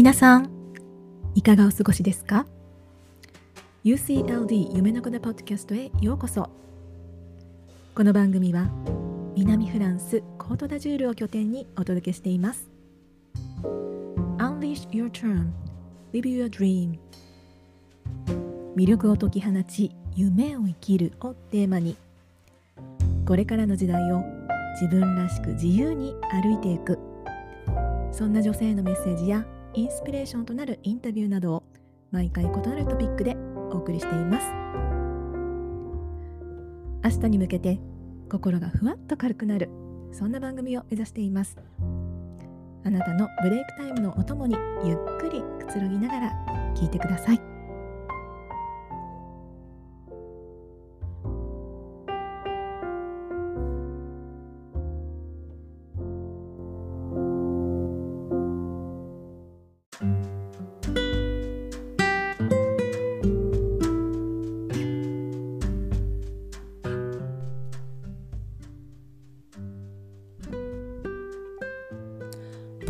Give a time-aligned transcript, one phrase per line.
[0.00, 0.48] 皆さん
[1.34, 2.46] いかがお過ごしですか
[3.84, 6.48] ？UCLD 夢の子のポッドキャストへようこそ。
[7.94, 8.70] この番組は
[9.36, 12.70] 南フランスコートダジュールを拠点にお届けしています。
[14.38, 15.50] Unleash your term
[16.14, 16.98] Live your dream.
[18.76, 21.94] 魅力を解き放ち夢を生きるをテーマに
[23.26, 24.24] これからの時代を
[24.80, 26.98] 自分らしく自由に歩いていく。
[28.12, 29.44] そんな女性のメッセージや
[29.80, 31.62] インスピレーションとなるインタビューなどを
[32.10, 33.34] 毎回異なるトピックで
[33.72, 34.46] お送りしています。
[37.02, 37.80] 明日に向けて
[38.30, 39.70] 心がふわっと軽くなる
[40.12, 41.56] そんな番組を目指しています。
[42.84, 47.49] あなたのブレイクタイムのお供にゆっくりくつろぎながら聞いてください。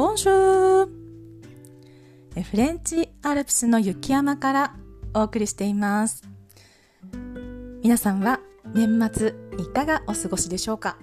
[0.00, 0.88] ボンシュー
[2.34, 4.74] えフレンチアルプスの雪山から
[5.12, 6.22] お送りしています。
[7.82, 8.40] 皆さんは
[8.74, 10.96] 年末いかがお過ごしでしょうか？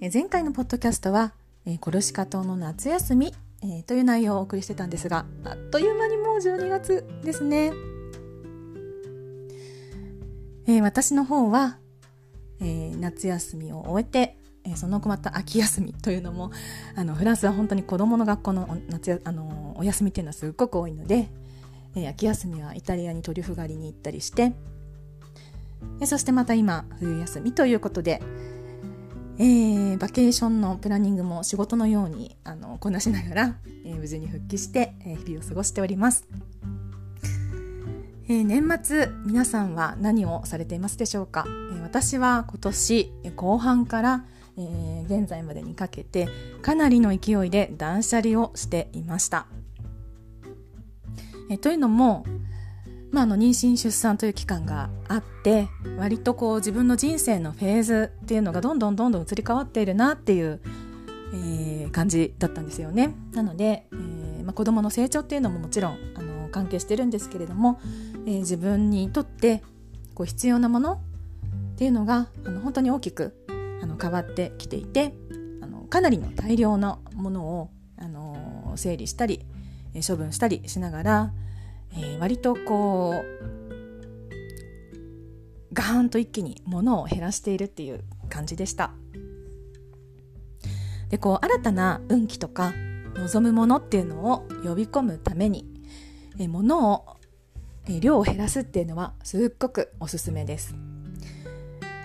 [0.00, 1.34] え前回のポッドキャストは
[1.66, 7.74] えコルシカ島の夏休みえという内容をお送りしてたんですがあっという間にもう12月ですね。
[10.66, 11.76] え私の方は、
[12.62, 16.50] えー夏休みを終えてえーそのまた秋休みというのも
[16.94, 21.28] あのフランスは本当に子どもの学校のお夏やあのお休みっていうのはすっごく多いので、
[21.96, 24.52] えー秋休みはイタリアにトリュフ狩りに行ったりして
[26.00, 28.20] えそしてまた今冬休みということで、
[29.38, 36.26] えーバケーションのプランニングも仕事のようにあのこなしながら、えー無事に復帰して、えー日々を過ごしております。
[38.28, 44.24] えー年末皆さんは何をされていますでしょうか、えー私は今年後半から、
[44.56, 46.28] えー現在までにかけて
[46.62, 49.46] かなりの勢いで断捨離をしていました、
[51.50, 52.24] えーというのも、
[53.10, 55.68] まあ、あの妊娠出産という期間があって
[55.98, 60.60] 割とこう自分の人生のフェーズっていうのがどんどんどんどん移り変わっているなっていう、
[61.34, 63.16] えー感じだったんですよね。
[63.32, 67.80] なので、えーまあ、子どもの成長っていうのももちろんあの関係してるんですけれども、
[68.26, 69.64] えー自分にとって
[70.14, 70.98] こう必要なものっ
[71.76, 73.39] ていうのがあの本当に大きく
[73.82, 75.14] あの変わってきていて
[75.62, 79.44] あのかなりの大量のものをあの整理したり
[80.06, 81.32] 処分したりしながら、
[81.92, 83.50] えー割とこう
[85.72, 88.92] ガーンと一気に物を減らしているっていう感じでした。
[91.08, 92.72] でこう新たな運気とか
[93.14, 95.66] 望むものっていうのを呼び込むために
[96.38, 97.16] えー物を
[97.88, 100.74] え量を減らすっていうのはすっごくおすすめです。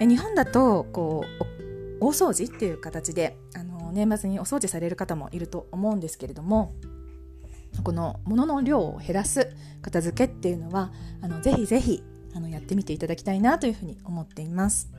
[0.00, 1.57] え日本だとこう
[2.00, 6.74] 大掃除っていう形であの年末にお掃除される方もいると思うんですけれども
[7.82, 12.02] この物の量を減らす片付けっていうのはあのぜひぜひ
[12.34, 14.90] あのやってみていただきたいなというふうに思っています。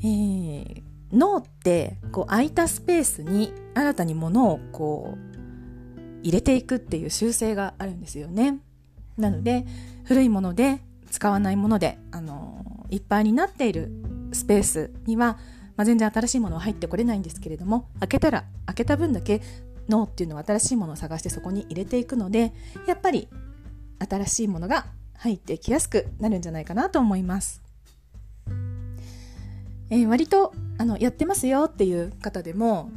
[0.00, 0.82] えー
[1.12, 8.60] 脳ってこう空いたスペースに新たに物をこう入れていくっていう習性があるんですよね。
[9.18, 9.66] なので
[10.04, 13.92] 古いもので使わないもので、あのいっぱいになっている
[14.32, 15.38] スペースには、
[15.76, 19.40] まあ、全然新しいものは入ってこれないんですけれども開けたら開けた分だけ
[19.88, 22.52] 脳っていうのは新しいものを探してそこに入れていくので
[22.86, 23.28] やっぱり
[24.08, 24.86] 新しいものが
[25.18, 27.62] 入ってきやすくなるんじゃないかなと思います。
[29.90, 32.90] えー割とあのやってますよっていう方でも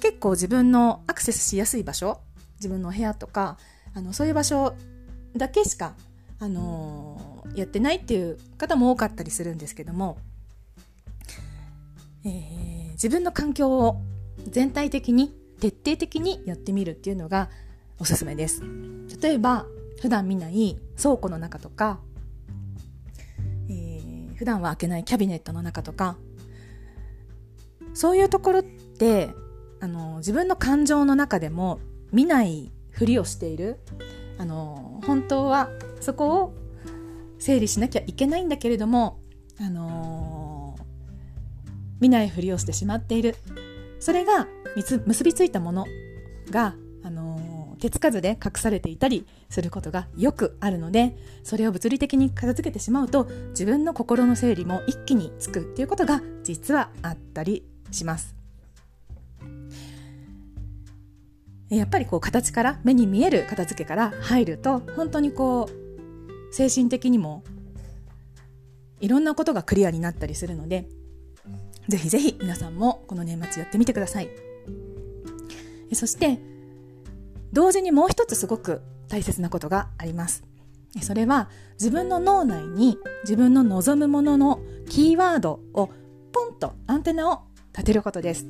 [0.00, 2.20] 結構自分のアクセスしやすい場所
[2.56, 3.56] 自分の部屋とか
[3.94, 4.74] あのそういう場所
[5.34, 5.94] だけしか、
[6.38, 10.18] あのーやってないっていう方も多かったりするんですけども、
[12.24, 14.00] えー自分の環境を
[14.48, 17.50] 全体的に徹底的にやってみるっていうのが
[17.98, 18.62] おすすめです。
[19.20, 19.66] 例えば
[20.00, 21.98] 普段見ない倉庫の中とか、
[23.68, 26.16] えー普段は開けないキャビネットの中とか
[27.94, 29.30] そういうところって
[29.80, 31.78] あの自分の感情の中でも
[32.12, 33.80] 見ないふりをしている
[34.38, 35.68] あの本当は
[36.00, 36.54] そこを
[37.38, 39.20] 整理しなきゃいけないんだけれども、
[39.60, 40.33] あの
[42.04, 43.34] 見ないふりをしてしまっている
[43.98, 44.46] それが
[45.06, 45.86] 結びついたもの
[46.50, 58.34] が、あの手つかずで隠されていたりすることがよくあるのでそれを物理的に片付けてしまうと自分の心の整理も一気につくっていうことが実はあったりします。
[61.70, 67.42] やっぱりこう形から目に見える片付けから入ると本当にこう精神的にも
[69.00, 70.86] いろんなことがクリアになったりするので
[71.88, 74.28] ぜひぜひ皆さんもこの年末やってみてください。
[75.92, 76.38] そして
[77.52, 80.44] 同時にもう一つすごく大切なことがあります。
[81.02, 85.90] それは自分の脳内に自分の望むもののキーワードを
[86.32, 87.42] ポンとアンテナを
[87.72, 88.46] 立てることです。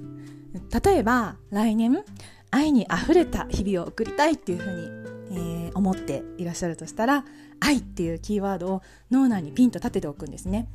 [0.84, 2.04] 例えば来年
[2.50, 7.24] 愛にあふれた日々を送りたいっていうふうに、えー、思っていらっしゃるとしたら
[7.60, 10.68] 愛っていうキーワードを脳内にピンと立てておくんですね。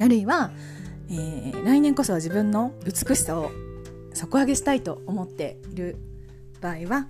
[0.00, 0.50] あるいは、
[1.10, 3.50] えー、来年こそは自分の美しさを
[4.14, 5.96] 底上げしたいと思っている
[6.60, 7.08] 場合は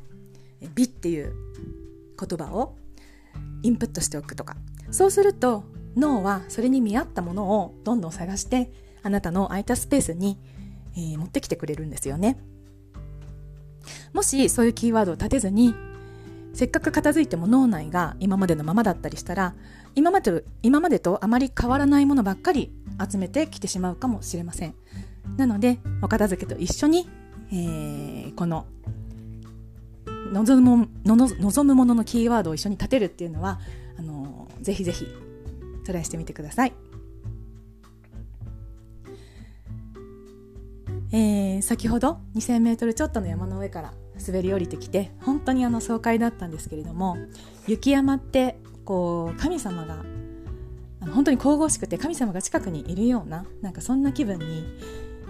[0.74, 1.32] 美っていう
[2.18, 2.76] 言葉を
[3.62, 4.56] インプットしておくとか。
[4.90, 5.64] そうすると
[5.96, 8.70] 脳はそれに見合ったものをどんどん探して
[9.02, 10.38] あなたの空いたスペースに、
[10.96, 12.38] えー、持ってきてくれるんですよね。
[14.12, 15.74] もしそういうキーワードを立てずに
[16.54, 19.54] せっかく片付いても脳内が今までのままだったりしたら
[19.94, 22.72] 今まで今までとあまり変わらないものばっかり
[23.10, 24.74] 集めてきてしまうかもしれません
[25.36, 27.08] なのでお片付けと一緒に、
[27.50, 28.66] えー、この
[30.32, 33.60] 望む望むもののキーワードを一緒に立てるっていうのは
[33.98, 35.06] あのぜひぜひ
[35.84, 36.72] トライしてみてください。
[41.14, 43.92] えー、先ほど 2000m ちょっとの山の上から
[44.26, 47.16] 滑り降りてきて本当にあの爽快だったんですけれども
[47.66, 50.04] 雪山ってこう神様が
[51.00, 54.64] あの本当に神々しくて神様が近くにいるようななんかそんな気分に、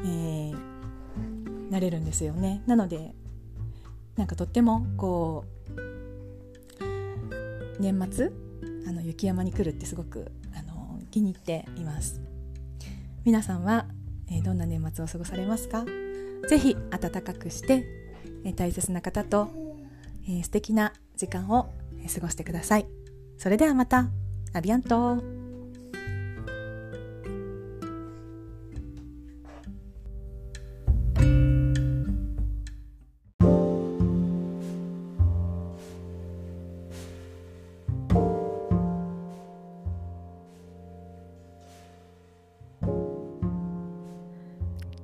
[0.05, 2.63] えー、なれるんですよね。
[2.67, 3.15] なので
[4.17, 5.45] なんかとってもこ
[6.79, 8.31] う年末
[8.87, 12.21] あの雪山に来るってすごくあの気に入っています。
[13.25, 13.87] 皆さんは、
[14.31, 15.85] えー、どんな年末を過ごされますか？
[16.49, 17.85] ぜひ暖かくして、
[18.45, 19.49] え、大切な方と、
[20.29, 21.73] え、素敵な時間を
[22.13, 22.87] 過ごしてください。
[23.39, 24.09] それではまた。
[24.55, 25.43] アビアント。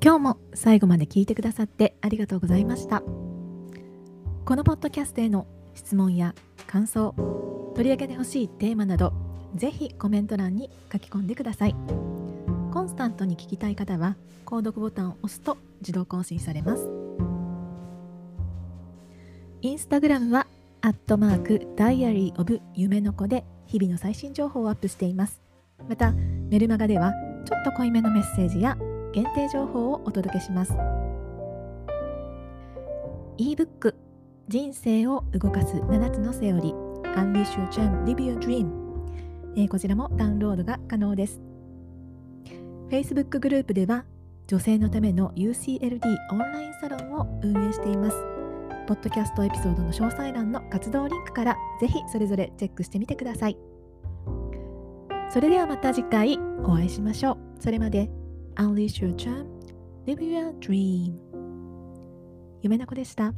[0.01, 3.03] 今日も最後まで聞いてくださってありがとうございました。
[4.49, 6.35] このポッドキャストへの質問や
[6.67, 7.15] 感想
[7.75, 9.13] 取り上げてほしいテーマなど
[9.55, 11.77] ぜひコメント欄に書き込んでください。
[12.73, 14.17] コンスタントに聞きたい方は
[14.47, 16.89] 購読ボタンを押すと自動更新されます。
[19.61, 20.47] インスタグラムは
[20.81, 25.43] アットマークダイアリーオブ夢の子で日々の最新情報をアップしています。
[25.87, 27.13] またメルマガでは
[27.45, 28.79] ちょっと濃いめのメッセージや
[29.13, 30.73] 限定情報をお届けします。
[33.37, 34.08] ebook
[34.49, 36.89] 人生を動かす7つのセオリー。
[37.15, 38.71] Unleash Your Charm Live Your Dream、
[39.57, 41.39] えー、こちらもダウンロードが可能です。
[42.89, 44.07] Facebook グループでは
[44.47, 46.01] 女性のための UCLD
[46.33, 48.17] オンラインサロンを運営しています。
[48.87, 53.59] ポッドキャストエピソードの詳細欄の活動リンクからぜひそれぞれチェックしてみてください。
[55.31, 57.39] それではまた次回お会いしましょう。
[57.61, 58.09] それまで
[58.55, 59.45] Unleash your charm,
[60.07, 61.13] live your dream
[62.63, 63.35] 夢の子でした。